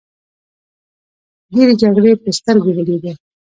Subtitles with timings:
[1.51, 3.11] ډیرې جګړې په سترګو ولیدې.